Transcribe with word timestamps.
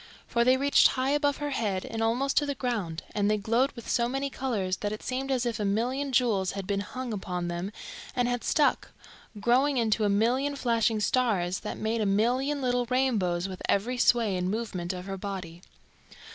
For 0.27 0.43
they 0.43 0.57
reached 0.57 0.87
high 0.87 1.11
above 1.11 1.37
her 1.37 1.51
head 1.51 1.85
and 1.85 2.01
almost 2.01 2.35
to 2.37 2.47
the 2.47 2.55
ground, 2.55 3.03
and 3.13 3.29
they 3.29 3.37
glowed 3.37 3.71
with 3.73 3.87
so 3.87 4.09
many 4.09 4.31
colours 4.31 4.77
that 4.77 4.91
it 4.91 5.03
seemed 5.03 5.29
as 5.29 5.45
if 5.45 5.59
a 5.59 5.63
million 5.63 6.11
jewels 6.11 6.53
had 6.53 6.65
been 6.65 6.79
Hung 6.79 7.13
upon 7.13 7.49
them 7.49 7.71
and 8.15 8.27
had 8.27 8.43
stuck, 8.43 8.93
growing 9.39 9.77
into 9.77 10.03
a 10.03 10.09
million 10.09 10.55
flashing 10.55 11.01
stars 11.01 11.59
that 11.59 11.77
made 11.77 12.01
a 12.01 12.07
million 12.07 12.63
little 12.63 12.87
rainbows 12.87 13.47
with 13.47 13.61
every 13.69 13.99
sway 13.99 14.35
and 14.35 14.49
movement 14.49 14.91
of 14.91 15.05
her 15.05 15.17
body. 15.17 15.61